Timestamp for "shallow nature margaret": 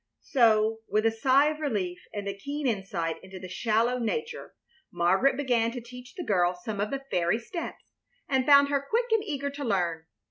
3.47-5.37